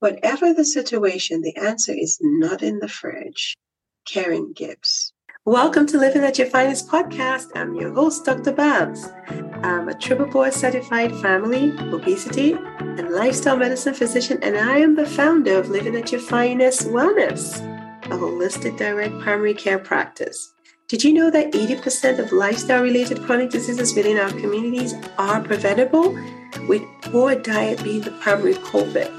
Whatever 0.00 0.54
the 0.54 0.64
situation, 0.64 1.42
the 1.42 1.56
answer 1.56 1.92
is 1.92 2.18
not 2.20 2.62
in 2.62 2.78
the 2.78 2.86
fridge. 2.86 3.56
Karen 4.06 4.52
Gibbs. 4.54 5.12
Welcome 5.44 5.88
to 5.88 5.98
Living 5.98 6.22
at 6.22 6.38
Your 6.38 6.46
Finest 6.46 6.88
podcast. 6.88 7.46
I'm 7.56 7.74
your 7.74 7.92
host, 7.92 8.24
Dr. 8.24 8.52
Babs. 8.52 9.08
I'm 9.64 9.88
a 9.88 9.98
triple 9.98 10.26
board 10.26 10.54
certified 10.54 11.12
family, 11.16 11.72
obesity, 11.92 12.52
and 12.78 13.10
lifestyle 13.10 13.56
medicine 13.56 13.92
physician, 13.92 14.38
and 14.40 14.56
I 14.56 14.78
am 14.78 14.94
the 14.94 15.04
founder 15.04 15.58
of 15.58 15.68
Living 15.68 15.96
at 15.96 16.12
Your 16.12 16.20
Finest 16.20 16.86
Wellness, 16.86 17.58
a 18.04 18.10
holistic 18.10 18.78
direct 18.78 19.18
primary 19.18 19.54
care 19.54 19.80
practice. 19.80 20.54
Did 20.86 21.02
you 21.02 21.12
know 21.12 21.28
that 21.32 21.50
80% 21.50 22.20
of 22.20 22.30
lifestyle 22.30 22.84
related 22.84 23.24
chronic 23.24 23.50
diseases 23.50 23.96
within 23.96 24.16
our 24.16 24.30
communities 24.30 24.94
are 25.18 25.42
preventable, 25.42 26.16
with 26.68 26.82
poor 27.02 27.34
diet 27.34 27.82
being 27.82 28.02
the 28.02 28.12
primary 28.12 28.54
culprit? 28.54 29.10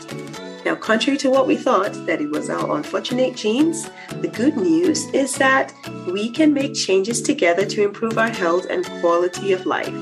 Now, 0.66 0.76
contrary 0.76 1.18
to 1.20 1.30
what 1.30 1.48
we 1.48 1.56
thought, 1.56 1.94
that 2.06 2.22
it 2.22 2.30
was 2.30 2.50
our 2.50 2.76
unfortunate 2.76 3.36
genes, 3.36 3.90
the 4.22 4.28
good 4.28 4.58
news 4.58 5.06
is 5.14 5.36
that 5.36 5.74
we 6.08 6.30
can 6.30 6.54
make 6.54 6.74
changes 6.74 7.22
together 7.22 7.66
to 7.66 7.84
improve 7.84 8.18
our 8.18 8.30
health 8.30 8.68
and 8.70 8.86
quality 9.02 9.54
of 9.54 9.66
life. 9.66 9.94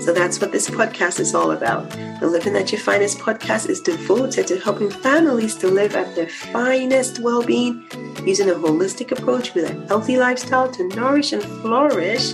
So 0.00 0.12
that's 0.12 0.40
what 0.40 0.52
this 0.52 0.68
podcast 0.68 1.20
is 1.20 1.34
all 1.34 1.52
about. 1.52 1.90
The 2.20 2.26
Living 2.26 2.56
at 2.56 2.72
Your 2.72 2.80
Finest 2.80 3.18
podcast 3.18 3.68
is 3.68 3.80
devoted 3.80 4.46
to 4.48 4.58
helping 4.58 4.90
families 4.90 5.54
to 5.56 5.68
live 5.68 5.96
at 5.96 6.14
their 6.14 6.28
finest 6.28 7.20
well 7.20 7.42
being 7.42 7.86
using 8.24 8.50
a 8.50 8.54
holistic 8.54 9.12
approach 9.12 9.54
with 9.54 9.70
a 9.70 9.86
healthy 9.86 10.18
lifestyle 10.18 10.70
to 10.72 10.88
nourish 10.88 11.32
and 11.32 11.42
flourish 11.42 12.32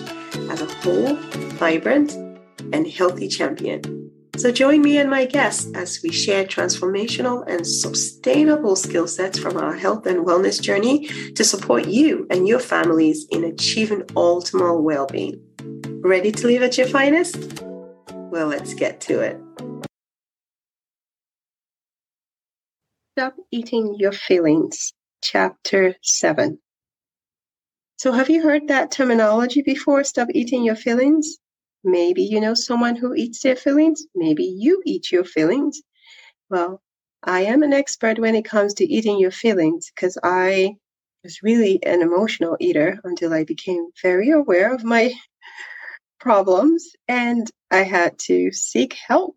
as 0.51 0.61
a 0.61 0.75
whole, 0.77 1.17
vibrant, 1.59 2.13
and 2.73 2.87
healthy 2.89 3.29
champion. 3.29 4.02
So 4.39 4.51
join 4.51 4.81
me 4.81 4.97
and 4.97 5.11
my 5.11 5.27
guests 5.27 5.71
as 5.75 6.01
we 6.03 6.11
share 6.11 6.45
transformational 6.45 7.45
and 7.47 7.67
sustainable 7.67 8.77
skill 8.77 9.07
sets 9.07 9.39
from 9.39 9.59
our 9.59 9.75
health 9.75 10.07
and 10.07 10.25
wellness 10.25 10.61
journey 10.61 11.07
to 11.35 11.45
support 11.45 11.87
you 11.87 12.27
and 12.31 12.49
your 12.49 12.59
families 12.59 13.27
in 13.31 13.45
achieving 13.45 14.01
optimal 14.15 14.83
well-being. 14.83 15.39
Ready 16.03 16.33
to 16.33 16.47
live 16.47 16.63
at 16.63 16.79
your 16.79 16.87
finest? 16.89 17.63
Well, 18.09 18.47
let's 18.47 18.73
get 18.73 19.03
to 19.03 19.21
it. 19.21 19.39
Stop 23.19 23.37
eating 23.51 23.97
your 23.99 24.13
feelings, 24.13 24.95
chapter 25.23 25.95
7. 26.01 26.59
So, 27.99 28.13
have 28.13 28.31
you 28.31 28.43
heard 28.43 28.69
that 28.69 28.91
terminology 28.91 29.61
before? 29.61 30.03
Stop 30.03 30.29
eating 30.33 30.65
your 30.65 30.77
feelings? 30.77 31.37
Maybe 31.85 32.23
you 32.23 32.41
know 32.41 32.55
someone 32.55 32.97
who 32.97 33.15
eats 33.15 33.43
their 33.43 33.57
feelings. 33.57 34.05
Maybe 34.15 34.45
you 34.45 34.83
eat 34.87 35.11
your 35.11 35.25
feelings. 35.25 35.83
Well, 36.49 36.81
I 37.23 37.43
am 37.43 37.63
an 37.63 37.73
expert 37.73 38.19
when 38.19 38.35
it 38.35 38.45
comes 38.45 38.75
to 38.75 38.85
eating 38.85 39.19
your 39.19 39.31
feelings 39.31 39.91
because 39.95 40.19
I 40.23 40.77
was 41.25 41.43
really 41.43 41.83
an 41.85 42.03
emotional 42.03 42.57
eater 42.61 42.99
until 43.05 43.33
I 43.33 43.45
became 43.45 43.89
very 44.03 44.31
aware 44.31 44.75
of 44.75 44.85
my 44.85 45.13
problems 46.21 46.95
and 47.09 47.51
I 47.71 47.83
had 47.83 48.19
to 48.21 48.53
seek 48.53 48.95
help 48.95 49.37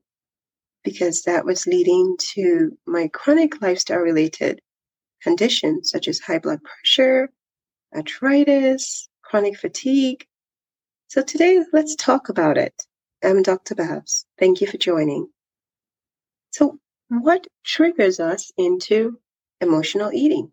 because 0.84 1.24
that 1.24 1.46
was 1.46 1.68
leading 1.68 2.16
to 2.34 2.78
my 2.86 3.08
chronic 3.08 3.62
lifestyle 3.62 4.00
related 4.00 4.62
conditions 5.22 5.90
such 5.90 6.08
as 6.08 6.20
high 6.20 6.40
blood 6.40 6.60
pressure, 6.64 7.30
arthritis, 7.96 9.10
chronic 9.24 9.58
fatigue, 9.58 10.26
so 11.08 11.22
today, 11.24 11.64
let's 11.74 11.96
talk 11.96 12.30
about 12.30 12.58
it. 12.58 12.74
I'm 13.24 13.42
Dr. 13.44 13.76
Babs. 13.76 14.26
Thank 14.40 14.62
you 14.62 14.68
for 14.68 14.78
joining. 14.78 15.30
So, 16.52 16.80
what 17.10 17.48
triggers 17.64 18.20
us 18.20 18.52
into 18.58 19.20
emotional 19.62 20.12
eating? 20.14 20.52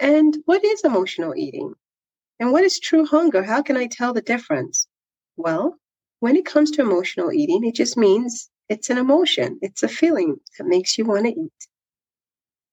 And 0.00 0.36
what 0.46 0.64
is 0.64 0.84
emotional 0.84 1.34
eating? 1.36 1.74
And 2.40 2.52
what 2.52 2.64
is 2.64 2.80
true 2.80 3.06
hunger? 3.06 3.42
How 3.42 3.62
can 3.62 3.76
I 3.76 3.86
tell 3.86 4.12
the 4.12 4.22
difference? 4.22 4.86
Well, 5.36 5.78
when 6.20 6.36
it 6.36 6.46
comes 6.46 6.70
to 6.72 6.82
emotional 6.82 7.32
eating, 7.32 7.64
it 7.64 7.74
just 7.74 7.96
means 7.96 8.50
it's 8.68 8.90
an 8.90 8.98
emotion, 8.98 9.58
it's 9.62 9.82
a 9.82 9.88
feeling 9.88 10.40
that 10.58 10.66
makes 10.66 10.98
you 10.98 11.04
want 11.04 11.26
to 11.26 11.32
eat. 11.32 11.68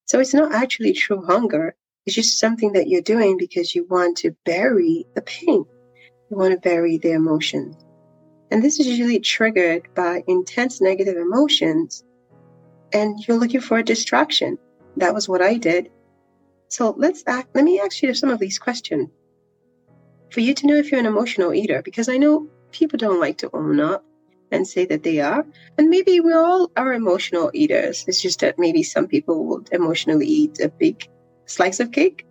So 0.05 0.19
it's 0.19 0.33
not 0.33 0.53
actually 0.53 0.93
true 0.93 1.23
hunger, 1.25 1.75
it's 2.05 2.15
just 2.15 2.39
something 2.39 2.73
that 2.73 2.87
you're 2.89 3.01
doing 3.01 3.37
because 3.37 3.75
you 3.75 3.85
want 3.85 4.17
to 4.19 4.35
bury 4.45 5.07
the 5.15 5.21
pain. 5.21 5.65
You 6.29 6.37
want 6.37 6.53
to 6.53 6.59
bury 6.59 6.97
the 6.97 7.11
emotions. 7.11 7.75
And 8.51 8.63
this 8.63 8.79
is 8.79 8.87
usually 8.87 9.19
triggered 9.19 9.87
by 9.95 10.23
intense 10.27 10.81
negative 10.81 11.17
emotions, 11.17 12.03
and 12.93 13.19
you're 13.27 13.37
looking 13.37 13.61
for 13.61 13.77
a 13.77 13.83
distraction. 13.83 14.57
That 14.97 15.13
was 15.13 15.27
what 15.27 15.41
I 15.41 15.55
did. 15.55 15.89
So 16.69 16.95
let's 16.97 17.23
act, 17.27 17.49
let 17.55 17.63
me 17.63 17.79
ask 17.79 18.01
you 18.01 18.13
some 18.13 18.29
of 18.29 18.39
these 18.39 18.59
questions 18.59 19.09
for 20.31 20.39
you 20.39 20.53
to 20.53 20.67
know 20.67 20.75
if 20.75 20.91
you're 20.91 20.99
an 20.99 21.05
emotional 21.05 21.53
eater, 21.53 21.81
because 21.81 22.09
I 22.09 22.17
know 22.17 22.47
people 22.71 22.97
don't 22.97 23.19
like 23.19 23.37
to 23.39 23.49
own 23.53 23.79
up 23.79 24.03
and 24.51 24.67
say 24.67 24.85
that 24.85 25.03
they 25.03 25.19
are. 25.19 25.45
And 25.77 25.89
maybe 25.89 26.19
we 26.19 26.33
all 26.33 26.71
are 26.75 26.93
emotional 26.93 27.51
eaters. 27.53 28.05
It's 28.07 28.21
just 28.21 28.39
that 28.41 28.59
maybe 28.59 28.83
some 28.83 29.07
people 29.07 29.45
will 29.45 29.63
emotionally 29.71 30.27
eat 30.27 30.59
a 30.59 30.69
big 30.69 31.07
slice 31.45 31.79
of 31.79 31.91
cake 31.91 32.25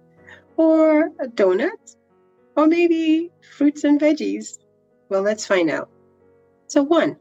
or 0.57 1.07
a 1.21 1.29
donut 1.29 1.97
or 2.57 2.67
maybe 2.67 3.31
fruits 3.57 3.85
and 3.85 4.01
veggies? 4.01 4.59
Well, 5.09 5.23
let's 5.23 5.47
find 5.47 5.71
out. 5.71 5.89
So, 6.69 6.83
one, 6.83 7.17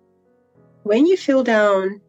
when 0.83 1.05
you 1.05 1.17
feel 1.17 1.43
down 1.43 2.01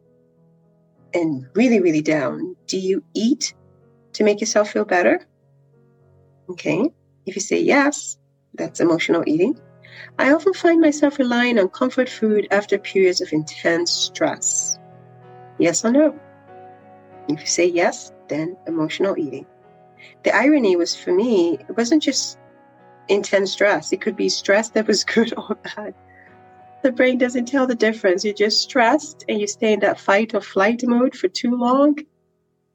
and 1.13 1.45
really, 1.55 1.79
really 1.79 2.01
down, 2.01 2.55
do 2.67 2.77
you 2.77 3.03
eat 3.13 3.53
to 4.13 4.23
make 4.23 4.41
yourself 4.41 4.71
feel 4.71 4.85
better? 4.85 5.25
Okay. 6.49 6.89
If 7.25 7.35
you 7.35 7.41
say 7.41 7.59
yes, 7.59 8.17
that's 8.53 8.79
emotional 8.79 9.23
eating. 9.25 9.59
I 10.19 10.33
often 10.33 10.53
find 10.53 10.81
myself 10.81 11.19
relying 11.19 11.57
on 11.57 11.69
comfort 11.69 12.09
food 12.09 12.47
after 12.51 12.77
periods 12.77 13.21
of 13.21 13.31
intense 13.33 13.91
stress. 13.91 14.77
Yes 15.57 15.85
or 15.85 15.91
no? 15.91 16.19
If 17.27 17.39
you 17.39 17.47
say 17.47 17.65
yes, 17.65 18.11
then 18.27 18.57
emotional 18.67 19.17
eating. 19.17 19.45
The 20.23 20.35
irony 20.35 20.75
was 20.75 20.95
for 20.95 21.13
me, 21.13 21.57
it 21.67 21.77
wasn't 21.77 22.03
just 22.03 22.37
intense 23.07 23.51
stress. 23.51 23.91
It 23.91 24.01
could 24.01 24.15
be 24.15 24.29
stress 24.29 24.69
that 24.69 24.87
was 24.87 25.03
good 25.15 25.33
or 25.37 25.55
bad. 25.55 25.93
The 26.83 26.91
brain 26.91 27.17
doesn't 27.17 27.47
tell 27.47 27.65
the 27.65 27.75
difference. 27.75 28.23
You're 28.23 28.33
just 28.33 28.61
stressed 28.61 29.25
and 29.27 29.39
you 29.39 29.47
stay 29.47 29.73
in 29.73 29.79
that 29.79 29.99
fight 29.99 30.35
or 30.35 30.41
flight 30.41 30.83
mode 30.85 31.15
for 31.15 31.27
too 31.27 31.55
long. 31.55 31.95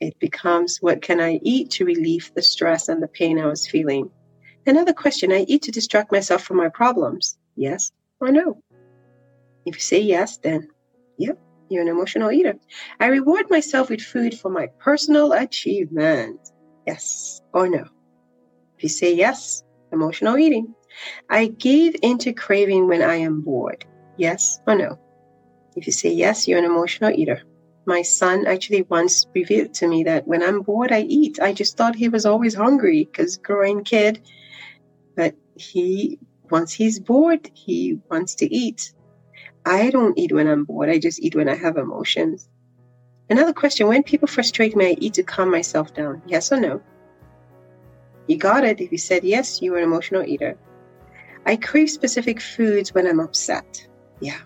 It 0.00 0.18
becomes 0.18 0.78
what 0.80 1.02
can 1.02 1.20
I 1.20 1.38
eat 1.42 1.70
to 1.72 1.84
relieve 1.84 2.32
the 2.34 2.42
stress 2.42 2.88
and 2.88 3.02
the 3.02 3.08
pain 3.08 3.38
I 3.38 3.46
was 3.46 3.68
feeling? 3.68 4.10
Another 4.66 4.92
question 4.92 5.30
I 5.30 5.44
eat 5.46 5.62
to 5.62 5.70
distract 5.70 6.10
myself 6.10 6.42
from 6.42 6.56
my 6.56 6.70
problems. 6.70 7.36
Yes 7.54 7.92
or 8.20 8.32
no? 8.32 8.62
If 9.66 9.76
you 9.76 9.80
say 9.80 10.00
yes, 10.00 10.38
then 10.38 10.68
yep, 11.18 11.38
you're 11.68 11.82
an 11.82 11.88
emotional 11.88 12.32
eater. 12.32 12.54
I 12.98 13.06
reward 13.06 13.50
myself 13.50 13.90
with 13.90 14.00
food 14.00 14.34
for 14.34 14.50
my 14.50 14.68
personal 14.78 15.32
achievement. 15.32 16.40
Yes 16.86 17.40
or 17.52 17.68
no? 17.68 17.84
If 18.76 18.82
you 18.82 18.88
say 18.88 19.14
yes, 19.14 19.62
emotional 19.92 20.38
eating. 20.38 20.74
I 21.28 21.46
give 21.46 21.96
into 22.02 22.32
craving 22.32 22.88
when 22.88 23.02
I 23.02 23.16
am 23.16 23.40
bored. 23.42 23.84
Yes 24.16 24.60
or 24.66 24.74
no? 24.74 24.98
If 25.76 25.86
you 25.86 25.92
say 25.92 26.12
yes, 26.12 26.48
you're 26.48 26.58
an 26.58 26.64
emotional 26.64 27.10
eater. 27.10 27.42
My 27.86 28.02
son 28.02 28.46
actually 28.46 28.82
once 28.82 29.26
revealed 29.34 29.74
to 29.74 29.88
me 29.88 30.04
that 30.04 30.26
when 30.26 30.42
I'm 30.42 30.60
bored, 30.62 30.92
I 30.92 31.00
eat. 31.00 31.40
I 31.40 31.52
just 31.52 31.76
thought 31.76 31.96
he 31.96 32.08
was 32.08 32.26
always 32.26 32.54
hungry 32.54 33.08
because 33.10 33.38
growing 33.38 33.84
kid, 33.84 34.20
but 35.16 35.34
he, 35.54 36.18
once 36.50 36.72
he's 36.72 37.00
bored, 37.00 37.50
he 37.54 37.98
wants 38.10 38.34
to 38.36 38.54
eat. 38.54 38.92
I 39.64 39.90
don't 39.90 40.18
eat 40.18 40.32
when 40.32 40.48
I'm 40.48 40.64
bored. 40.64 40.90
I 40.90 40.98
just 40.98 41.20
eat 41.20 41.34
when 41.34 41.48
I 41.48 41.54
have 41.54 41.76
emotions. 41.76 42.48
Another 43.28 43.52
question 43.52 43.86
when 43.86 44.02
people 44.02 44.28
frustrate 44.28 44.76
me, 44.76 44.88
I 44.88 44.96
eat 44.98 45.14
to 45.14 45.22
calm 45.22 45.50
myself 45.50 45.94
down. 45.94 46.22
Yes 46.26 46.52
or 46.52 46.60
no? 46.60 46.82
You 48.26 48.36
got 48.36 48.64
it. 48.64 48.80
If 48.80 48.92
you 48.92 48.98
said 48.98 49.24
yes, 49.24 49.60
you 49.60 49.72
were 49.72 49.78
an 49.78 49.84
emotional 49.84 50.24
eater. 50.24 50.56
I 51.46 51.56
crave 51.56 51.90
specific 51.90 52.40
foods 52.40 52.94
when 52.94 53.06
I'm 53.06 53.20
upset. 53.20 53.86
Yeah. 54.20 54.38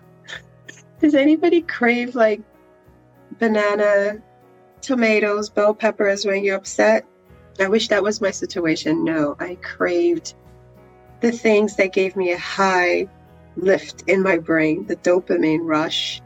Does 0.99 1.15
anybody 1.15 1.61
crave 1.61 2.15
like 2.15 2.41
banana, 3.39 4.21
tomatoes, 4.81 5.49
bell 5.49 5.73
peppers 5.73 6.25
when 6.25 6.43
you're 6.43 6.57
upset? 6.57 7.05
I 7.59 7.67
wish 7.67 7.87
that 7.89 8.03
was 8.03 8.21
my 8.21 8.31
situation. 8.31 9.03
No, 9.03 9.35
I 9.39 9.55
craved 9.55 10.35
the 11.21 11.31
things 11.31 11.75
that 11.77 11.93
gave 11.93 12.15
me 12.15 12.31
a 12.31 12.37
high 12.37 13.07
lift 13.55 14.03
in 14.07 14.21
my 14.21 14.37
brain, 14.37 14.85
the 14.87 14.97
dopamine 14.97 15.61
rush. 15.63 16.21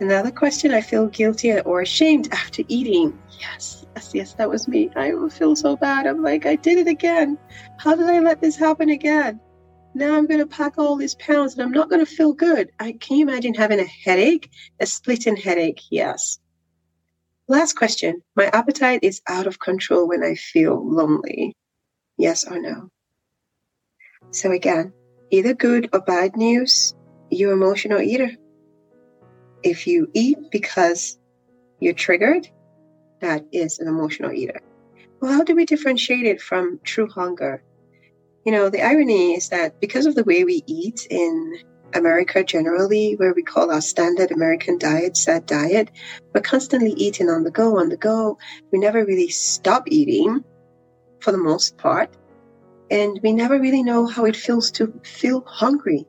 Another 0.00 0.30
question 0.30 0.72
I 0.72 0.80
feel 0.80 1.06
guilty 1.08 1.60
or 1.60 1.82
ashamed 1.82 2.32
after 2.32 2.62
eating. 2.68 3.18
Yes 3.38 3.80
yes, 4.00 4.14
yes, 4.14 4.34
that 4.34 4.48
was 4.48 4.68
me. 4.68 4.90
I 4.96 5.12
feel 5.30 5.56
so 5.56 5.76
bad. 5.76 6.06
I'm 6.06 6.22
like, 6.22 6.46
I 6.46 6.56
did 6.56 6.78
it 6.78 6.88
again. 6.88 7.38
How 7.78 7.94
did 7.94 8.08
I 8.08 8.20
let 8.20 8.40
this 8.40 8.56
happen 8.56 8.90
again? 8.90 9.40
Now 9.94 10.16
I'm 10.16 10.26
going 10.26 10.40
to 10.40 10.46
pack 10.46 10.78
all 10.78 10.96
these 10.96 11.16
pounds 11.16 11.54
and 11.54 11.62
I'm 11.62 11.72
not 11.72 11.90
going 11.90 12.04
to 12.04 12.10
feel 12.10 12.32
good. 12.32 12.70
I 12.78 12.92
can 12.92 13.18
you 13.18 13.28
imagine 13.28 13.54
having 13.54 13.80
a 13.80 13.84
headache, 13.84 14.50
a 14.80 14.86
splitting 14.86 15.36
headache? 15.36 15.80
Yes. 15.90 16.38
Last 17.48 17.74
question. 17.74 18.22
My 18.36 18.46
appetite 18.52 19.00
is 19.02 19.20
out 19.26 19.46
of 19.46 19.58
control 19.58 20.08
when 20.08 20.22
I 20.22 20.34
feel 20.34 20.80
lonely. 20.88 21.56
Yes 22.16 22.46
or 22.46 22.60
no? 22.60 22.90
So 24.30 24.52
again, 24.52 24.92
either 25.30 25.54
good 25.54 25.88
or 25.92 26.00
bad 26.00 26.36
news, 26.36 26.94
you're 27.30 27.52
emotional 27.52 28.00
eater. 28.00 28.30
If 29.62 29.86
you 29.86 30.10
eat 30.14 30.38
because 30.50 31.18
you're 31.80 31.94
triggered, 31.94 32.48
that 33.20 33.44
is 33.52 33.78
an 33.78 33.88
emotional 33.88 34.32
eater. 34.32 34.60
Well, 35.20 35.32
how 35.32 35.44
do 35.44 35.54
we 35.54 35.66
differentiate 35.66 36.26
it 36.26 36.40
from 36.40 36.80
true 36.84 37.08
hunger? 37.08 37.62
You 38.44 38.52
know, 38.52 38.70
the 38.70 38.82
irony 38.82 39.34
is 39.34 39.50
that 39.50 39.78
because 39.80 40.06
of 40.06 40.14
the 40.14 40.24
way 40.24 40.44
we 40.44 40.62
eat 40.66 41.06
in 41.10 41.58
America 41.92 42.42
generally, 42.42 43.14
where 43.16 43.34
we 43.34 43.42
call 43.42 43.70
our 43.70 43.82
standard 43.82 44.30
American 44.30 44.78
diet 44.78 45.16
sad 45.16 45.44
diet, 45.44 45.90
we're 46.34 46.40
constantly 46.40 46.92
eating 46.92 47.28
on 47.28 47.44
the 47.44 47.50
go, 47.50 47.78
on 47.78 47.90
the 47.90 47.98
go. 47.98 48.38
We 48.72 48.78
never 48.78 49.04
really 49.04 49.28
stop 49.28 49.84
eating 49.88 50.42
for 51.20 51.32
the 51.32 51.38
most 51.38 51.76
part. 51.76 52.16
And 52.90 53.20
we 53.22 53.32
never 53.32 53.58
really 53.60 53.82
know 53.82 54.06
how 54.06 54.24
it 54.24 54.36
feels 54.36 54.70
to 54.72 54.92
feel 55.04 55.44
hungry 55.46 56.06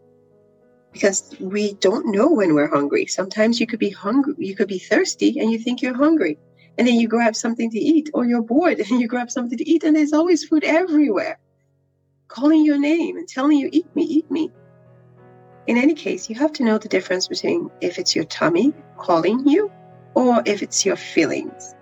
because 0.91 1.35
we 1.39 1.73
don't 1.75 2.07
know 2.07 2.29
when 2.31 2.53
we're 2.53 2.67
hungry. 2.67 3.05
Sometimes 3.05 3.59
you 3.59 3.67
could 3.67 3.79
be 3.79 3.89
hungry, 3.89 4.35
you 4.38 4.55
could 4.55 4.67
be 4.67 4.79
thirsty 4.79 5.39
and 5.39 5.51
you 5.51 5.59
think 5.59 5.81
you're 5.81 5.95
hungry. 5.95 6.38
And 6.77 6.88
then 6.88 6.95
you 6.95 7.07
grab 7.07 7.35
something 7.35 7.69
to 7.69 7.79
eat, 7.79 8.09
or 8.13 8.25
you're 8.25 8.41
bored 8.41 8.79
and 8.89 9.01
you 9.01 9.07
grab 9.07 9.29
something 9.29 9.57
to 9.57 9.69
eat, 9.69 9.83
and 9.83 9.95
there's 9.95 10.13
always 10.13 10.43
food 10.45 10.63
everywhere 10.63 11.38
calling 12.31 12.63
your 12.63 12.79
name 12.79 13.17
and 13.17 13.27
telling 13.27 13.57
you, 13.57 13.69
eat 13.71 13.93
me, 13.95 14.03
eat 14.03 14.31
me. 14.31 14.49
In 15.67 15.77
any 15.77 15.93
case, 15.93 16.29
you 16.29 16.35
have 16.35 16.53
to 16.53 16.63
know 16.63 16.77
the 16.77 16.88
difference 16.88 17.27
between 17.27 17.69
if 17.81 17.99
it's 17.99 18.15
your 18.15 18.25
tummy 18.25 18.73
calling 18.97 19.47
you 19.47 19.69
or 20.15 20.41
if 20.45 20.63
it's 20.63 20.85
your 20.85 20.95
feelings. 20.95 21.75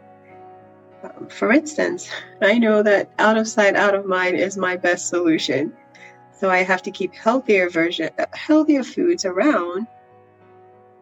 Um, 1.04 1.28
for 1.30 1.52
instance, 1.54 2.10
I 2.42 2.58
know 2.58 2.84
that 2.84 3.12
out 3.20 3.38
of 3.38 3.48
sight, 3.48 3.76
out 3.76 3.96
of 3.96 4.06
mind 4.06 4.38
is 4.38 4.58
my 4.58 4.76
best 4.76 5.08
solution. 5.08 5.72
So 6.40 6.50
I 6.50 6.64
have 6.64 6.82
to 6.84 6.92
keep 6.92 7.14
healthier 7.14 7.70
version, 7.70 8.10
uh, 8.18 8.26
healthier 8.34 8.84
foods 8.84 9.26
around. 9.26 9.88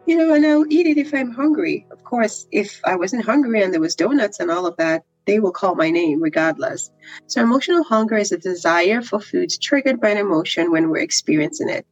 You 0.06 0.16
know, 0.16 0.34
and 0.34 0.44
I'll 0.44 0.66
eat 0.68 0.86
it 0.86 0.98
if 0.98 1.14
I'm 1.14 1.30
hungry. 1.30 1.86
Of 1.90 2.02
course, 2.02 2.46
if 2.50 2.80
I 2.84 2.96
wasn't 2.96 3.24
hungry 3.24 3.62
and 3.62 3.72
there 3.72 3.80
was 3.80 3.94
donuts 3.94 4.40
and 4.40 4.50
all 4.50 4.66
of 4.66 4.76
that, 4.78 5.04
they 5.26 5.38
will 5.38 5.52
call 5.52 5.74
my 5.74 5.90
name 5.90 6.22
regardless. 6.22 6.90
So 7.26 7.42
emotional 7.42 7.84
hunger 7.84 8.16
is 8.16 8.32
a 8.32 8.38
desire 8.38 9.02
for 9.02 9.20
foods 9.20 9.58
triggered 9.58 10.00
by 10.00 10.08
an 10.08 10.16
emotion 10.16 10.72
when 10.72 10.88
we're 10.88 11.02
experiencing 11.02 11.68
it. 11.68 11.86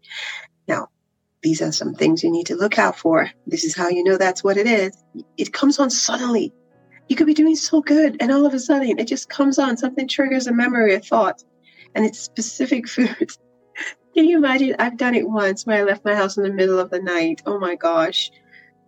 Now, 0.67 0.89
these 1.43 1.61
are 1.63 1.71
some 1.71 1.95
things 1.95 2.25
you 2.25 2.33
need 2.33 2.47
to 2.47 2.57
look 2.57 2.79
out 2.79 2.99
for. 2.99 3.31
This 3.47 3.65
is 3.65 3.77
how 3.77 3.89
you 3.91 4.03
know 4.03 4.17
that's 4.17 4.43
what 4.43 4.57
it 4.57 4.67
is. 4.67 4.97
It 5.37 5.53
comes 5.53 5.79
on 5.79 5.91
suddenly. 5.91 6.53
You 7.09 7.15
could 7.15 7.27
be 7.27 7.35
doing 7.35 7.55
so 7.55 7.83
good, 7.83 8.17
and 8.19 8.33
all 8.33 8.47
of 8.47 8.55
a 8.55 8.59
sudden 8.59 8.99
it 8.99 9.07
just 9.07 9.29
comes 9.29 9.59
on. 9.59 9.77
Something 9.77 10.09
triggers 10.09 10.49
a 10.49 10.53
memory, 10.53 10.95
a 10.95 11.01
thought, 11.01 11.45
and 11.97 12.05
it's 12.05 12.21
specific 12.21 12.89
foods. 12.91 13.39
Can 14.15 14.27
you 14.27 14.39
imagine? 14.39 14.77
I've 14.79 14.97
done 14.97 15.15
it 15.15 15.29
once 15.29 15.67
where 15.67 15.81
I 15.81 15.85
left 15.85 16.05
my 16.05 16.15
house 16.15 16.37
in 16.37 16.45
the 16.45 16.53
middle 16.53 16.79
of 16.79 16.91
the 16.91 17.01
night. 17.01 17.43
Oh 17.47 17.59
my 17.59 17.75
gosh. 17.75 18.31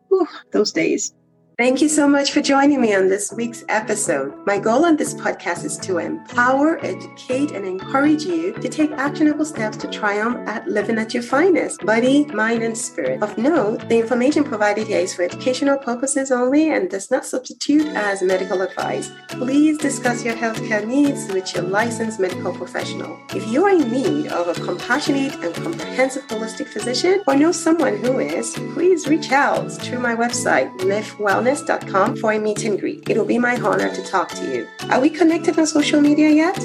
Whew, 0.08 0.28
those 0.52 0.72
days. 0.72 1.12
Thank 1.58 1.82
you 1.82 1.88
so 1.88 2.06
much 2.06 2.30
for 2.30 2.40
joining 2.40 2.80
me 2.80 2.94
on 2.94 3.08
this 3.08 3.32
week's 3.32 3.64
episode. 3.68 4.32
My 4.46 4.60
goal 4.60 4.84
on 4.84 4.96
this 4.96 5.12
podcast 5.12 5.64
is 5.64 5.76
to 5.78 5.98
empower, 5.98 6.78
educate, 6.84 7.50
and 7.50 7.66
encourage 7.66 8.22
you 8.22 8.52
to 8.52 8.68
take 8.68 8.92
actionable 8.92 9.44
steps 9.44 9.76
to 9.78 9.88
triumph 9.88 10.48
at 10.48 10.68
living 10.68 10.98
at 10.98 11.12
your 11.12 11.24
finest, 11.24 11.84
body, 11.84 12.26
mind, 12.26 12.62
and 12.62 12.78
spirit. 12.78 13.24
Of 13.24 13.36
note, 13.38 13.88
the 13.88 13.98
information 13.98 14.44
provided 14.44 14.86
here 14.86 15.00
is 15.00 15.12
for 15.12 15.22
educational 15.22 15.78
purposes 15.78 16.30
only 16.30 16.70
and 16.70 16.88
does 16.88 17.10
not 17.10 17.26
substitute 17.26 17.88
as 17.88 18.22
medical 18.22 18.62
advice. 18.62 19.10
Please 19.26 19.78
discuss 19.78 20.24
your 20.24 20.36
healthcare 20.36 20.86
needs 20.86 21.26
with 21.32 21.52
your 21.56 21.64
licensed 21.64 22.20
medical 22.20 22.54
professional. 22.54 23.18
If 23.34 23.48
you 23.48 23.64
are 23.64 23.70
in 23.70 23.90
need 23.90 24.28
of 24.28 24.46
a 24.46 24.54
compassionate 24.54 25.34
and 25.42 25.52
comprehensive 25.56 26.22
holistic 26.28 26.68
physician 26.68 27.24
or 27.26 27.34
know 27.34 27.50
someone 27.50 27.96
who 27.96 28.20
is, 28.20 28.54
please 28.74 29.08
reach 29.08 29.32
out 29.32 29.72
through 29.72 29.98
my 29.98 30.14
website, 30.14 30.70
Live 30.84 31.16
Wellness 31.16 31.47
wellness.com 31.48 32.16
for 32.16 32.32
a 32.32 32.38
meet 32.38 32.64
and 32.64 32.78
greet. 32.78 33.08
It'll 33.08 33.24
be 33.24 33.38
my 33.38 33.56
honor 33.60 33.94
to 33.94 34.02
talk 34.02 34.28
to 34.30 34.54
you. 34.54 34.66
Are 34.90 35.00
we 35.00 35.10
connected 35.10 35.58
on 35.58 35.66
social 35.66 36.00
media 36.00 36.28
yet? 36.28 36.58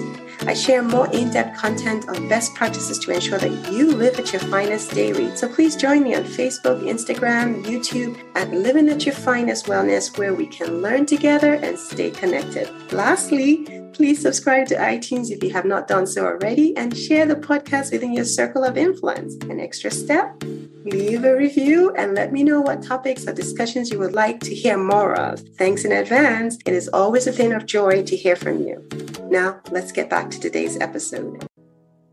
I 0.46 0.54
share 0.54 0.84
more 0.84 1.10
in 1.14 1.32
depth 1.32 1.58
content 1.58 2.10
on 2.10 2.28
best 2.28 2.54
practices 2.54 3.00
to 3.00 3.12
ensure 3.12 3.40
that 3.40 3.72
you 3.72 3.94
live 3.94 4.20
at 4.20 4.34
your 4.34 4.42
finest 4.42 4.92
daily. 4.92 5.34
So 5.38 5.48
please 5.48 5.78
join 5.78 6.04
me 6.04 6.16
on 6.16 6.24
Facebook, 6.24 6.82
Instagram, 6.82 7.64
YouTube 7.64 8.20
at 8.36 8.52
Living 8.52 8.90
at 8.90 9.06
Your 9.06 9.16
Finest 9.16 9.68
Wellness, 9.68 10.18
where 10.18 10.34
we 10.34 10.48
can 10.48 10.82
learn 10.82 11.06
together 11.06 11.54
and 11.54 11.80
stay 11.80 12.12
connected. 12.12 12.70
Lastly, 12.92 13.83
please 13.94 14.22
subscribe 14.22 14.68
to 14.68 14.76
iTunes 14.76 15.30
if 15.30 15.44
you 15.44 15.52
have 15.52 15.66
not 15.66 15.88
done 15.88 16.08
so 16.08 16.26
already 16.26 16.76
and 16.76 16.98
share 16.98 17.26
the 17.26 17.36
podcast 17.36 17.92
within 17.92 18.14
your 18.14 18.26
circle 18.26 18.64
of 18.64 18.78
influence. 18.78 19.36
An 19.46 19.60
extra 19.60 19.92
step 19.92 20.44
leave 20.86 21.24
a 21.24 21.36
review 21.36 21.94
and 21.96 22.14
let 22.14 22.34
me 22.34 22.44
know 22.44 22.60
what 22.60 22.84
topics 22.84 23.28
or 23.28 23.34
discussions 23.34 23.90
you 23.90 24.00
would 24.00 24.14
like 24.14 24.40
to 24.42 24.54
hear 24.54 24.78
more 24.78 25.16
of. 25.16 25.40
Thanks 25.58 25.86
in 25.86 25.92
advance. 25.92 26.58
It 26.66 26.74
is 26.74 26.90
always 26.90 27.28
a 27.28 27.32
thing 27.32 27.54
of 27.54 27.66
joy 27.66 28.04
to 28.04 28.16
hear 28.16 28.36
from 28.36 28.66
you. 28.68 28.86
Now, 29.24 29.62
let's 29.72 29.92
get 29.92 30.10
back 30.10 30.30
to 30.32 30.40
today's 30.40 30.78
episode. 30.80 31.48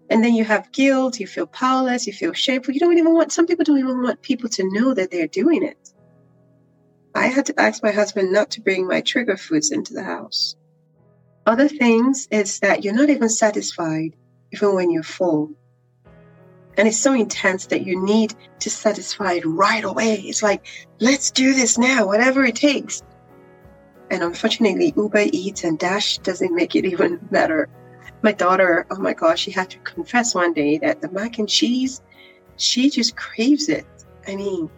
And 0.08 0.24
then 0.24 0.34
you 0.34 0.44
have 0.44 0.72
guilt, 0.72 1.20
you 1.20 1.26
feel 1.26 1.46
powerless, 1.46 2.06
you 2.06 2.12
feel 2.12 2.32
shameful. 2.32 2.74
You 2.74 2.80
don't 2.80 2.98
even 2.98 3.14
want, 3.14 3.32
some 3.32 3.46
people 3.46 3.64
don't 3.64 3.78
even 3.78 4.02
want 4.02 4.22
people 4.22 4.48
to 4.50 4.68
know 4.72 4.94
that 4.94 5.10
they're 5.10 5.28
doing 5.28 5.62
it. 5.62 5.92
I 7.14 7.26
had 7.26 7.46
to 7.46 7.60
ask 7.60 7.82
my 7.82 7.90
husband 7.90 8.32
not 8.32 8.50
to 8.52 8.60
bring 8.60 8.86
my 8.86 9.00
trigger 9.00 9.36
foods 9.36 9.72
into 9.72 9.94
the 9.94 10.02
house. 10.02 10.56
Other 11.50 11.66
things 11.66 12.28
is 12.30 12.60
that 12.60 12.84
you're 12.84 12.94
not 12.94 13.10
even 13.10 13.28
satisfied 13.28 14.14
even 14.52 14.72
when 14.72 14.88
you're 14.88 15.02
full. 15.02 15.50
And 16.76 16.86
it's 16.86 16.96
so 16.96 17.12
intense 17.12 17.66
that 17.66 17.84
you 17.84 18.00
need 18.00 18.36
to 18.60 18.70
satisfy 18.70 19.32
it 19.32 19.44
right 19.44 19.82
away. 19.82 20.14
It's 20.14 20.44
like, 20.44 20.64
let's 21.00 21.32
do 21.32 21.52
this 21.52 21.76
now, 21.76 22.06
whatever 22.06 22.44
it 22.44 22.54
takes. 22.54 23.02
And 24.12 24.22
unfortunately, 24.22 24.94
Uber 24.96 25.24
Eats 25.32 25.64
and 25.64 25.76
Dash 25.76 26.18
doesn't 26.18 26.54
make 26.54 26.76
it 26.76 26.84
even 26.84 27.16
better. 27.32 27.68
My 28.22 28.30
daughter, 28.30 28.86
oh 28.88 29.00
my 29.00 29.12
gosh, 29.12 29.40
she 29.40 29.50
had 29.50 29.70
to 29.70 29.78
confess 29.78 30.36
one 30.36 30.52
day 30.52 30.78
that 30.78 31.00
the 31.00 31.10
mac 31.10 31.40
and 31.40 31.48
cheese, 31.48 32.00
she 32.58 32.90
just 32.90 33.16
craves 33.16 33.68
it. 33.68 33.86
I 34.28 34.36
mean, 34.36 34.70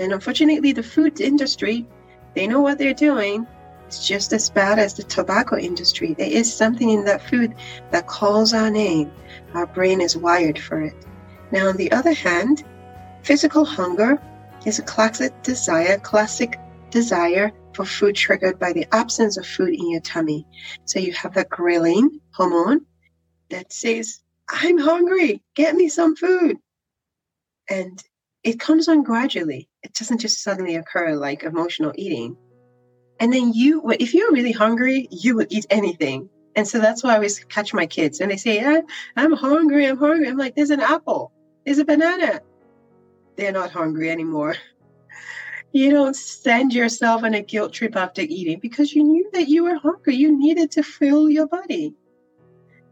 and 0.00 0.12
unfortunately, 0.12 0.72
the 0.72 0.82
food 0.82 1.20
industry, 1.20 1.86
they 2.34 2.48
know 2.48 2.60
what 2.60 2.78
they're 2.78 2.92
doing. 2.92 3.46
It's 3.88 4.06
just 4.06 4.34
as 4.34 4.50
bad 4.50 4.78
as 4.78 4.92
the 4.92 5.02
tobacco 5.02 5.56
industry. 5.56 6.12
There 6.12 6.30
is 6.30 6.54
something 6.54 6.90
in 6.90 7.06
that 7.06 7.22
food 7.22 7.54
that 7.90 8.06
calls 8.06 8.52
our 8.52 8.68
name. 8.68 9.10
Our 9.54 9.64
brain 9.66 10.02
is 10.02 10.14
wired 10.14 10.58
for 10.58 10.82
it. 10.82 10.92
Now, 11.52 11.68
on 11.68 11.78
the 11.78 11.90
other 11.90 12.12
hand, 12.12 12.64
physical 13.22 13.64
hunger 13.64 14.20
is 14.66 14.78
a 14.78 14.82
classic 14.82 15.42
desire, 15.42 15.98
classic 16.00 16.60
desire 16.90 17.50
for 17.72 17.86
food 17.86 18.14
triggered 18.14 18.58
by 18.58 18.74
the 18.74 18.86
absence 18.92 19.38
of 19.38 19.46
food 19.46 19.72
in 19.72 19.90
your 19.90 20.02
tummy. 20.02 20.46
So 20.84 20.98
you 20.98 21.14
have 21.14 21.32
the 21.32 21.46
ghrelin 21.46 22.20
hormone 22.34 22.84
that 23.48 23.72
says, 23.72 24.20
I'm 24.50 24.76
hungry, 24.76 25.42
get 25.54 25.74
me 25.76 25.88
some 25.88 26.14
food. 26.14 26.58
And 27.70 28.04
it 28.42 28.60
comes 28.60 28.86
on 28.86 29.02
gradually. 29.02 29.70
It 29.82 29.94
doesn't 29.94 30.18
just 30.18 30.42
suddenly 30.42 30.76
occur 30.76 31.16
like 31.16 31.42
emotional 31.42 31.92
eating. 31.94 32.36
And 33.20 33.32
then 33.32 33.52
you, 33.52 33.82
if 33.98 34.14
you're 34.14 34.32
really 34.32 34.52
hungry, 34.52 35.08
you 35.10 35.36
will 35.36 35.46
eat 35.50 35.66
anything. 35.70 36.28
And 36.56 36.66
so 36.66 36.78
that's 36.78 37.02
why 37.02 37.12
I 37.12 37.14
always 37.14 37.38
catch 37.44 37.72
my 37.72 37.86
kids 37.86 38.20
and 38.20 38.30
they 38.30 38.36
say, 38.36 38.64
I'm 39.16 39.32
hungry, 39.32 39.86
I'm 39.86 39.98
hungry. 39.98 40.28
I'm 40.28 40.36
like, 40.36 40.54
there's 40.56 40.70
an 40.70 40.80
apple 40.80 41.32
there's 41.68 41.78
a 41.78 41.84
banana. 41.84 42.40
They're 43.36 43.52
not 43.52 43.70
hungry 43.70 44.10
anymore. 44.10 44.56
You 45.72 45.90
don't 45.90 46.16
send 46.16 46.72
yourself 46.72 47.24
on 47.24 47.34
a 47.34 47.42
guilt 47.42 47.74
trip 47.74 47.94
after 47.94 48.22
eating 48.22 48.58
because 48.58 48.94
you 48.94 49.04
knew 49.04 49.28
that 49.34 49.48
you 49.48 49.64
were 49.64 49.76
hungry. 49.76 50.16
You 50.16 50.34
needed 50.34 50.70
to 50.72 50.82
fill 50.82 51.28
your 51.28 51.46
body. 51.46 51.92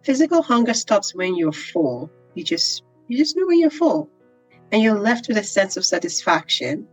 Physical 0.02 0.42
hunger 0.42 0.74
stops 0.74 1.14
when 1.14 1.36
you're 1.36 1.52
full. 1.52 2.10
You 2.34 2.44
just 2.44 2.82
you 3.08 3.16
just 3.16 3.34
know 3.34 3.46
when 3.46 3.60
you're 3.60 3.70
full. 3.70 4.10
And 4.72 4.82
you're 4.82 5.00
left 5.00 5.26
with 5.28 5.38
a 5.38 5.42
sense 5.42 5.78
of 5.78 5.86
satisfaction. 5.86 6.86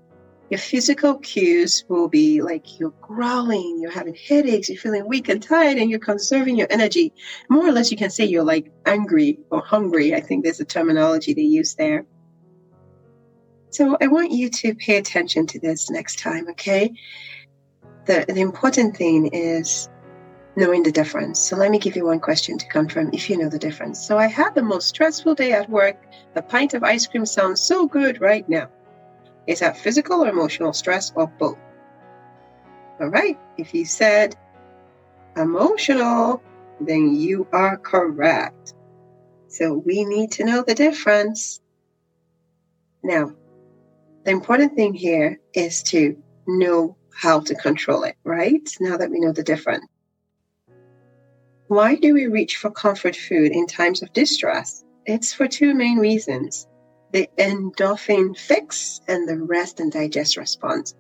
Your 0.50 0.59
physical 0.59 1.15
cues 1.15 1.83
will 1.88 2.09
be 2.09 2.41
like 2.41 2.79
you're 2.79 2.93
growling, 3.01 3.79
you're 3.81 3.91
having 3.91 4.15
headaches, 4.15 4.69
you're 4.69 4.77
feeling 4.77 5.07
weak 5.07 5.29
and 5.29 5.41
tired, 5.41 5.77
and 5.77 5.89
you're 5.89 6.00
conserving 6.00 6.57
your 6.57 6.67
energy. 6.69 7.13
More 7.50 7.67
or 7.67 7.71
less, 7.71 7.91
you 7.91 7.97
can 7.97 8.09
say 8.09 8.25
you're 8.25 8.43
like 8.43 8.71
angry 8.85 9.39
or 9.50 9.62
hungry. 9.62 10.13
I 10.13 10.21
think 10.21 10.43
there's 10.43 10.59
a 10.59 10.65
terminology 10.65 11.33
they 11.33 11.41
use 11.41 11.75
there. 11.75 12.05
So 13.71 13.97
I 14.00 14.07
want 14.07 14.31
you 14.31 14.50
to 14.50 14.75
pay 14.75 14.97
attention 14.97 15.47
to 15.47 15.59
this 15.59 15.89
next 15.89 16.19
time, 16.19 16.47
okay? 16.50 16.93
The, 18.05 18.25
the 18.27 18.41
important 18.41 18.95
thing 18.95 19.27
is 19.33 19.89
knowing 20.55 20.83
the 20.83 20.91
difference. 20.91 21.39
So 21.39 21.55
let 21.55 21.71
me 21.71 21.79
give 21.79 21.95
you 21.95 22.05
one 22.05 22.19
question 22.19 22.59
to 22.59 22.67
confirm 22.67 23.09
if 23.13 23.29
you 23.29 23.38
know 23.38 23.50
the 23.50 23.57
difference. 23.57 24.05
So 24.05 24.19
I 24.19 24.27
had 24.27 24.53
the 24.53 24.62
most 24.62 24.89
stressful 24.89 25.33
day 25.33 25.53
at 25.53 25.69
work. 25.69 25.95
A 26.35 26.43
pint 26.43 26.75
of 26.75 26.83
ice 26.83 27.07
cream 27.07 27.25
sounds 27.25 27.62
so 27.62 27.88
good 27.88 28.21
right 28.21 28.47
now. 28.47 28.69
Is 29.47 29.59
that 29.59 29.77
physical 29.77 30.23
or 30.23 30.29
emotional 30.29 30.73
stress 30.73 31.12
or 31.15 31.27
both? 31.27 31.57
All 33.00 33.07
right. 33.07 33.38
If 33.57 33.73
you 33.73 33.85
said 33.85 34.35
emotional, 35.35 36.41
then 36.79 37.15
you 37.15 37.47
are 37.51 37.77
correct. 37.77 38.73
So 39.50 39.73
we 39.73 40.05
need 40.05 40.31
to 40.33 40.45
know 40.45 40.63
the 40.65 40.75
difference. 40.75 41.59
Now, 43.03 43.31
the 44.23 44.31
important 44.31 44.75
thing 44.75 44.93
here 44.93 45.39
is 45.53 45.83
to 45.83 46.17
know 46.47 46.97
how 47.13 47.41
to 47.41 47.55
control 47.55 48.03
it, 48.03 48.15
right? 48.23 48.67
Now 48.79 48.97
that 48.97 49.12
we 49.12 49.19
know 49.19 49.33
the 49.33 49.43
difference. 49.43 49.85
Why 51.67 51.95
do 51.95 52.13
we 52.13 52.27
reach 52.27 52.55
for 52.55 52.71
comfort 52.71 53.15
food 53.15 53.51
in 53.51 53.67
times 53.67 54.01
of 54.01 54.13
distress? 54.13 54.83
It's 55.05 55.33
for 55.33 55.47
two 55.47 55.73
main 55.73 55.97
reasons 55.97 56.67
the 57.13 57.29
endorphin 57.38 58.38
fix 58.38 59.00
and 59.08 59.29
the 59.29 59.38
rest 59.38 59.79
and 59.79 59.91
digest 59.91 60.36
response. 60.36 60.96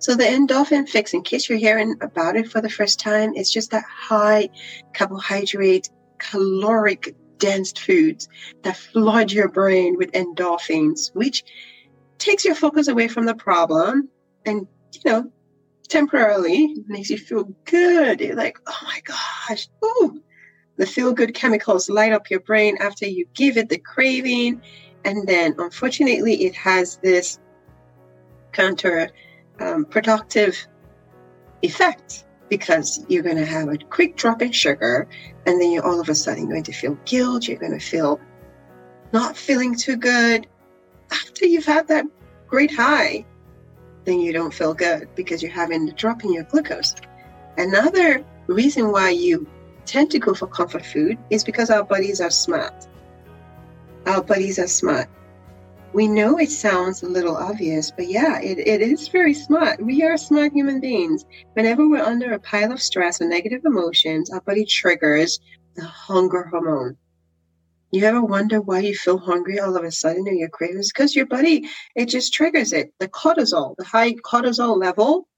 So, 0.00 0.16
the 0.16 0.24
endorphin 0.24 0.88
fix, 0.88 1.14
in 1.14 1.22
case 1.22 1.48
you're 1.48 1.58
hearing 1.58 1.94
about 2.00 2.36
it 2.36 2.50
for 2.50 2.60
the 2.60 2.68
first 2.68 2.98
time, 2.98 3.32
it's 3.36 3.52
just 3.52 3.70
that 3.70 3.84
high 3.84 4.48
carbohydrate, 4.92 5.88
caloric 6.18 7.14
dense 7.38 7.72
foods 7.72 8.28
that 8.62 8.76
flood 8.76 9.30
your 9.30 9.48
brain 9.48 9.96
with 9.96 10.12
endorphins, 10.12 11.14
which 11.14 11.44
takes 12.18 12.44
your 12.44 12.54
focus 12.56 12.88
away 12.88 13.08
from 13.08 13.26
the 13.26 13.34
problem 13.34 14.08
and, 14.44 14.66
you 14.92 15.00
know, 15.10 15.30
temporarily 15.88 16.74
makes 16.86 17.10
you 17.10 17.18
feel 17.18 17.44
good. 17.64 18.20
You're 18.20 18.34
like, 18.34 18.58
oh 18.66 18.80
my 18.84 19.00
gosh, 19.04 19.68
ooh. 19.84 20.20
The 20.78 20.86
feel 20.86 21.12
good 21.12 21.34
chemicals 21.34 21.90
light 21.90 22.12
up 22.12 22.30
your 22.30 22.40
brain 22.40 22.78
after 22.80 23.06
you 23.06 23.26
give 23.34 23.56
it 23.56 23.68
the 23.68 23.78
craving. 23.78 24.62
And 25.04 25.26
then, 25.26 25.54
unfortunately, 25.58 26.44
it 26.44 26.54
has 26.54 26.96
this 26.96 27.38
counter 28.52 29.10
um, 29.60 29.84
productive 29.84 30.66
effect 31.62 32.24
because 32.48 33.04
you're 33.08 33.22
going 33.22 33.36
to 33.36 33.46
have 33.46 33.68
a 33.68 33.78
quick 33.78 34.16
drop 34.16 34.42
in 34.42 34.52
sugar 34.52 35.08
and 35.46 35.60
then 35.60 35.72
you're 35.72 35.86
all 35.86 36.00
of 36.00 36.08
a 36.08 36.14
sudden 36.14 36.48
going 36.48 36.62
to 36.64 36.72
feel 36.72 36.98
guilt. 37.06 37.48
You're 37.48 37.58
going 37.58 37.72
to 37.72 37.84
feel 37.84 38.20
not 39.12 39.36
feeling 39.36 39.74
too 39.74 39.96
good. 39.96 40.46
After 41.10 41.46
you've 41.46 41.64
had 41.64 41.88
that 41.88 42.04
great 42.46 42.74
high, 42.74 43.24
then 44.04 44.20
you 44.20 44.32
don't 44.32 44.52
feel 44.52 44.74
good 44.74 45.08
because 45.14 45.42
you're 45.42 45.52
having 45.52 45.88
a 45.88 45.92
drop 45.92 46.24
in 46.24 46.32
your 46.32 46.44
glucose. 46.44 46.94
Another 47.56 48.24
reason 48.46 48.92
why 48.92 49.10
you 49.10 49.46
tend 49.84 50.10
to 50.10 50.18
go 50.18 50.34
for 50.34 50.46
comfort 50.46 50.84
food 50.84 51.18
is 51.30 51.44
because 51.44 51.70
our 51.70 51.84
bodies 51.84 52.20
are 52.20 52.30
smart. 52.30 52.86
Uh, 54.06 54.12
our 54.12 54.22
bodies 54.22 54.58
are 54.58 54.66
smart. 54.66 55.08
We 55.92 56.08
know 56.08 56.38
it 56.38 56.50
sounds 56.50 57.02
a 57.02 57.08
little 57.08 57.36
obvious, 57.36 57.90
but 57.90 58.08
yeah, 58.08 58.40
it, 58.40 58.58
it 58.58 58.80
is 58.80 59.08
very 59.08 59.34
smart. 59.34 59.84
We 59.84 60.02
are 60.02 60.16
smart 60.16 60.52
human 60.52 60.80
beings. 60.80 61.24
Whenever 61.52 61.86
we're 61.86 62.02
under 62.02 62.32
a 62.32 62.40
pile 62.40 62.72
of 62.72 62.80
stress 62.80 63.20
or 63.20 63.28
negative 63.28 63.60
emotions, 63.64 64.30
our 64.30 64.40
body 64.40 64.64
triggers 64.64 65.38
the 65.76 65.84
hunger 65.84 66.44
hormone. 66.44 66.96
You 67.90 68.04
ever 68.04 68.22
wonder 68.22 68.62
why 68.62 68.80
you 68.80 68.94
feel 68.94 69.18
hungry 69.18 69.60
all 69.60 69.76
of 69.76 69.84
a 69.84 69.92
sudden 69.92 70.26
and 70.26 70.38
you're 70.38 70.48
craving? 70.48 70.82
Because 70.82 71.14
your 71.14 71.26
body, 71.26 71.68
it 71.94 72.06
just 72.06 72.32
triggers 72.32 72.72
it. 72.72 72.94
The 72.98 73.08
cortisol, 73.08 73.76
the 73.76 73.84
high 73.84 74.14
cortisol 74.14 74.80
level. 74.80 75.28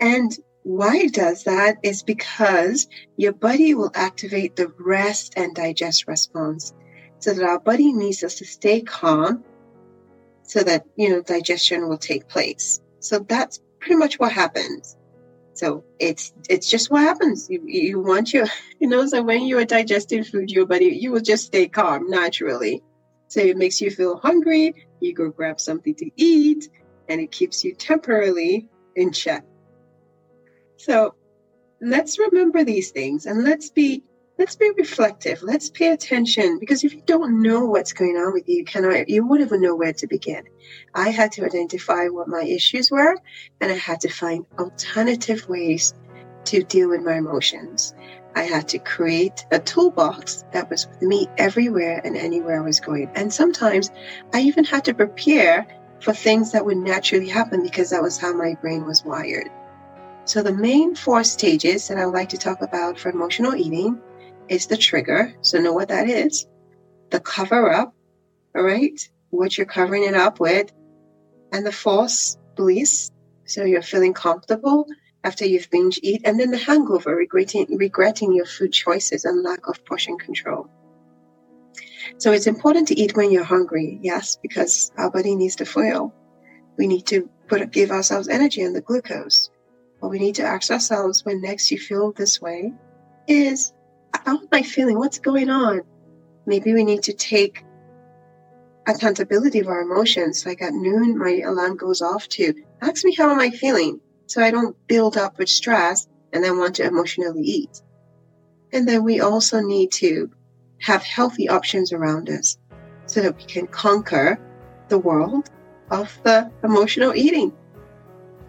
And 0.00 0.36
why 0.64 0.96
it 0.96 1.14
does 1.14 1.44
that 1.44 1.76
is 1.84 2.02
because 2.02 2.88
your 3.16 3.32
body 3.32 3.74
will 3.74 3.92
activate 3.94 4.56
the 4.56 4.72
rest 4.80 5.34
and 5.36 5.54
digest 5.54 6.08
response 6.08 6.72
so 7.20 7.34
that 7.34 7.44
our 7.44 7.60
body 7.60 7.92
needs 7.92 8.22
us 8.22 8.36
to 8.36 8.44
stay 8.44 8.80
calm 8.80 9.44
so 10.44 10.62
that, 10.62 10.84
you 10.96 11.10
know, 11.10 11.22
digestion 11.22 11.88
will 11.88 11.98
take 11.98 12.28
place. 12.28 12.80
So 13.00 13.18
that's 13.18 13.60
pretty 13.80 13.96
much 13.96 14.18
what 14.18 14.32
happens. 14.32 14.96
So 15.54 15.84
it's 15.98 16.32
it's 16.48 16.70
just 16.70 16.88
what 16.88 17.02
happens. 17.02 17.48
You 17.50 17.60
you 17.66 18.00
want 18.00 18.32
your 18.32 18.46
you 18.80 18.88
know 18.88 19.06
so 19.06 19.22
when 19.22 19.42
you 19.42 19.58
are 19.58 19.64
digesting 19.64 20.22
food, 20.22 20.50
your 20.50 20.66
body 20.66 20.86
you 20.86 21.10
will 21.10 21.20
just 21.20 21.46
stay 21.46 21.66
calm 21.66 22.08
naturally. 22.08 22.82
So 23.26 23.40
it 23.40 23.56
makes 23.56 23.80
you 23.80 23.90
feel 23.90 24.18
hungry. 24.18 24.74
You 25.00 25.14
go 25.14 25.30
grab 25.30 25.60
something 25.60 25.96
to 25.96 26.10
eat, 26.16 26.68
and 27.08 27.20
it 27.20 27.32
keeps 27.32 27.64
you 27.64 27.74
temporarily 27.74 28.68
in 28.94 29.12
check. 29.12 29.44
So 30.76 31.14
let's 31.80 32.18
remember 32.18 32.64
these 32.64 32.90
things 32.92 33.26
and 33.26 33.44
let's 33.44 33.70
be 33.70 34.04
let's 34.38 34.54
be 34.54 34.70
reflective. 34.76 35.42
Let's 35.42 35.68
pay 35.68 35.90
attention 35.90 36.58
because 36.60 36.84
if 36.84 36.94
you 36.94 37.02
don't 37.04 37.42
know 37.42 37.64
what's 37.66 37.92
going 37.92 38.16
on 38.16 38.32
with 38.32 38.48
you, 38.48 38.58
you 38.58 38.64
cannot, 38.64 39.08
you 39.08 39.26
won't 39.26 39.40
even 39.40 39.60
know 39.60 39.74
where 39.74 39.92
to 39.94 40.06
begin. 40.06 40.44
I 40.94 41.10
had 41.10 41.32
to 41.32 41.44
identify 41.44 42.06
what 42.06 42.28
my 42.28 42.42
issues 42.42 42.90
were 42.90 43.16
and 43.60 43.72
I 43.72 43.76
had 43.76 44.00
to 44.02 44.08
find 44.08 44.46
alternative 44.58 45.48
ways 45.48 45.92
to 46.44 46.62
deal 46.62 46.88
with 46.88 47.02
my 47.02 47.16
emotions. 47.16 47.94
I 48.36 48.44
had 48.44 48.68
to 48.68 48.78
create 48.78 49.44
a 49.50 49.58
toolbox 49.58 50.44
that 50.52 50.70
was 50.70 50.86
with 50.86 51.02
me 51.02 51.26
everywhere 51.36 52.00
and 52.04 52.16
anywhere 52.16 52.60
I 52.60 52.64
was 52.64 52.78
going. 52.78 53.10
And 53.16 53.32
sometimes 53.32 53.90
I 54.32 54.40
even 54.42 54.62
had 54.64 54.84
to 54.84 54.94
prepare 54.94 55.66
for 56.00 56.14
things 56.14 56.52
that 56.52 56.64
would 56.64 56.76
naturally 56.76 57.28
happen 57.28 57.64
because 57.64 57.90
that 57.90 58.02
was 58.02 58.18
how 58.18 58.32
my 58.32 58.54
brain 58.60 58.86
was 58.86 59.04
wired. 59.04 59.50
So 60.26 60.42
the 60.42 60.52
main 60.52 60.94
four 60.94 61.24
stages 61.24 61.88
that 61.88 61.98
I 61.98 62.06
would 62.06 62.14
like 62.14 62.28
to 62.28 62.38
talk 62.38 62.62
about 62.62 63.00
for 63.00 63.10
emotional 63.10 63.56
eating 63.56 64.00
is 64.48 64.66
the 64.66 64.76
trigger. 64.76 65.34
So 65.40 65.58
know 65.58 65.72
what 65.72 65.88
that 65.88 66.08
is. 66.08 66.46
The 67.10 67.20
cover 67.20 67.72
up, 67.72 67.94
all 68.54 68.62
right? 68.62 68.98
What 69.30 69.56
you're 69.56 69.66
covering 69.66 70.04
it 70.04 70.14
up 70.14 70.40
with. 70.40 70.72
And 71.52 71.64
the 71.64 71.72
false 71.72 72.36
beliefs. 72.56 73.10
So 73.46 73.64
you're 73.64 73.82
feeling 73.82 74.12
comfortable 74.12 74.86
after 75.24 75.46
you've 75.46 75.70
binge 75.70 75.98
eat. 76.02 76.22
And 76.24 76.38
then 76.38 76.50
the 76.50 76.58
hangover, 76.58 77.14
regretting, 77.14 77.76
regretting 77.76 78.34
your 78.34 78.46
food 78.46 78.72
choices 78.72 79.24
and 79.24 79.42
lack 79.42 79.66
of 79.68 79.84
portion 79.84 80.18
control. 80.18 80.68
So 82.18 82.32
it's 82.32 82.46
important 82.46 82.88
to 82.88 82.98
eat 82.98 83.16
when 83.16 83.30
you're 83.30 83.44
hungry, 83.44 83.98
yes, 84.02 84.38
because 84.40 84.90
our 84.96 85.10
body 85.10 85.34
needs 85.34 85.56
the 85.56 85.66
fuel. 85.66 86.14
We 86.76 86.86
need 86.86 87.06
to 87.06 87.28
put 87.48 87.70
give 87.70 87.90
ourselves 87.90 88.28
energy 88.28 88.62
and 88.62 88.74
the 88.74 88.80
glucose. 88.80 89.50
What 90.00 90.10
we 90.10 90.18
need 90.18 90.36
to 90.36 90.44
ask 90.44 90.70
ourselves 90.70 91.24
when 91.24 91.42
next 91.42 91.70
you 91.70 91.78
feel 91.78 92.12
this 92.12 92.40
way 92.40 92.72
is 93.26 93.72
how 94.24 94.38
am 94.38 94.48
I 94.52 94.62
feeling? 94.62 94.98
What's 94.98 95.18
going 95.18 95.50
on? 95.50 95.82
Maybe 96.46 96.72
we 96.72 96.84
need 96.84 97.02
to 97.04 97.12
take 97.12 97.64
accountability 98.86 99.60
of 99.60 99.68
our 99.68 99.82
emotions. 99.82 100.46
Like 100.46 100.62
at 100.62 100.72
noon, 100.72 101.18
my 101.18 101.40
alarm 101.44 101.76
goes 101.76 102.00
off 102.00 102.28
to 102.30 102.54
ask 102.80 103.04
me, 103.04 103.14
how 103.14 103.30
am 103.30 103.40
I 103.40 103.50
feeling? 103.50 104.00
So 104.26 104.42
I 104.42 104.50
don't 104.50 104.76
build 104.86 105.16
up 105.16 105.38
with 105.38 105.48
stress 105.48 106.08
and 106.32 106.42
then 106.42 106.58
want 106.58 106.76
to 106.76 106.84
emotionally 106.84 107.42
eat. 107.42 107.82
And 108.72 108.86
then 108.86 109.04
we 109.04 109.20
also 109.20 109.60
need 109.60 109.92
to 109.92 110.30
have 110.80 111.02
healthy 111.02 111.48
options 111.48 111.92
around 111.92 112.28
us 112.30 112.58
so 113.06 113.20
that 113.22 113.36
we 113.36 113.44
can 113.44 113.66
conquer 113.66 114.38
the 114.88 114.98
world 114.98 115.50
of 115.90 116.18
the 116.22 116.50
emotional 116.62 117.14
eating. 117.14 117.52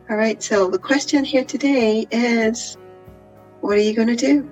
All 0.10 0.18
right, 0.18 0.42
so 0.42 0.70
the 0.70 0.80
question 0.80 1.24
here 1.24 1.46
today 1.46 2.08
is 2.12 2.78
what 3.62 3.78
are 3.78 3.82
you 3.82 3.94
going 3.94 4.08
to 4.08 4.16
do? 4.16 4.50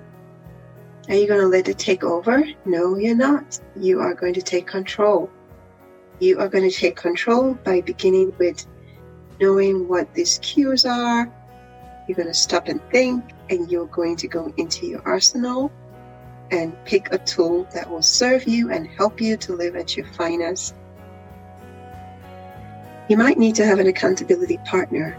Are 1.08 1.14
you 1.14 1.26
going 1.26 1.40
to 1.40 1.46
let 1.46 1.70
it 1.70 1.78
take 1.78 2.04
over? 2.04 2.44
No, 2.66 2.98
you're 2.98 3.16
not. 3.16 3.58
You 3.74 4.00
are 4.00 4.12
going 4.12 4.34
to 4.34 4.42
take 4.42 4.66
control. 4.66 5.30
You 6.20 6.38
are 6.38 6.48
going 6.48 6.68
to 6.68 6.76
take 6.76 6.96
control 6.96 7.54
by 7.54 7.80
beginning 7.80 8.34
with 8.38 8.66
knowing 9.40 9.88
what 9.88 10.12
these 10.12 10.38
cues 10.42 10.84
are. 10.84 11.32
You're 12.06 12.16
going 12.16 12.28
to 12.28 12.34
stop 12.34 12.68
and 12.68 12.82
think, 12.90 13.24
and 13.48 13.70
you're 13.72 13.86
going 13.86 14.16
to 14.16 14.28
go 14.28 14.52
into 14.58 14.86
your 14.86 15.00
arsenal 15.06 15.72
and 16.50 16.76
pick 16.84 17.10
a 17.10 17.18
tool 17.18 17.66
that 17.72 17.88
will 17.88 18.02
serve 18.02 18.46
you 18.46 18.70
and 18.70 18.86
help 18.86 19.18
you 19.18 19.38
to 19.38 19.54
live 19.54 19.76
at 19.76 19.96
your 19.96 20.06
finest. 20.08 20.74
You 23.08 23.16
might 23.16 23.38
need 23.38 23.54
to 23.54 23.64
have 23.64 23.78
an 23.78 23.86
accountability 23.86 24.58
partner. 24.66 25.18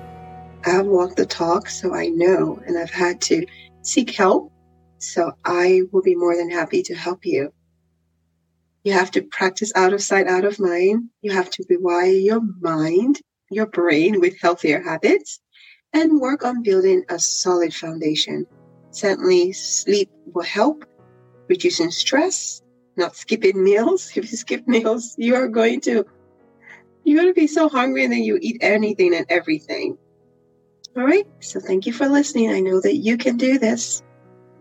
I've 0.65 0.85
walked 0.85 1.17
the 1.17 1.25
talk, 1.25 1.67
so 1.67 1.95
I 1.95 2.09
know, 2.09 2.61
and 2.67 2.77
I've 2.77 2.91
had 2.91 3.21
to 3.21 3.47
seek 3.81 4.11
help 4.15 4.51
so 4.99 5.31
I 5.45 5.81
will 5.91 6.01
be 6.01 6.15
more 6.15 6.35
than 6.35 6.49
happy 6.49 6.83
to 6.83 6.95
help 6.95 7.25
you. 7.25 7.51
You 8.83 8.93
have 8.93 9.11
to 9.11 9.21
practice 9.21 9.71
out 9.75 9.93
of 9.93 10.01
sight, 10.01 10.27
out 10.27 10.45
of 10.45 10.59
mind. 10.59 11.09
You 11.21 11.31
have 11.31 11.49
to 11.51 11.63
rewire 11.65 12.23
your 12.23 12.41
mind, 12.61 13.19
your 13.49 13.65
brain 13.65 14.19
with 14.19 14.39
healthier 14.39 14.81
habits 14.81 15.39
and 15.93 16.19
work 16.19 16.45
on 16.45 16.63
building 16.63 17.03
a 17.09 17.19
solid 17.19 17.73
foundation. 17.73 18.45
Certainly, 18.91 19.53
sleep 19.53 20.09
will 20.33 20.43
help, 20.43 20.83
reducing 21.47 21.91
stress, 21.91 22.61
not 22.95 23.15
skipping 23.15 23.63
meals. 23.63 24.11
If 24.15 24.31
you 24.31 24.37
skip 24.37 24.67
meals, 24.67 25.15
you 25.17 25.35
are 25.35 25.47
going 25.47 25.81
to 25.81 26.05
you're 27.03 27.21
going 27.21 27.33
to 27.33 27.39
be 27.39 27.47
so 27.47 27.69
hungry 27.69 28.03
and 28.03 28.13
then 28.13 28.23
you 28.23 28.37
eat 28.41 28.57
anything 28.61 29.15
and 29.15 29.25
everything. 29.29 29.97
All 30.95 31.03
right. 31.03 31.25
So 31.41 31.59
thank 31.59 31.85
you 31.85 31.93
for 31.93 32.07
listening. 32.07 32.51
I 32.51 32.59
know 32.59 32.81
that 32.81 32.97
you 32.97 33.17
can 33.17 33.37
do 33.37 33.57
this 33.57 34.01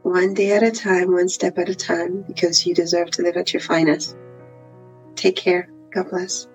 one 0.03 0.35
day 0.35 0.53
at 0.53 0.63
a 0.63 0.71
time, 0.71 1.13
one 1.13 1.29
step 1.29 1.59
at 1.59 1.69
a 1.69 1.75
time, 1.75 2.23
because 2.23 2.67
you 2.67 2.75
deserve 2.75 3.11
to 3.13 3.23
live 3.23 3.37
at 3.37 3.53
your 3.53 3.61
finest. 3.61 4.17
Take 5.17 5.37
care. 5.37 5.69
God 5.93 6.11
bless. 6.11 6.47